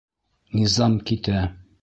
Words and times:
Низам 0.61 0.97
китә. 1.11 1.47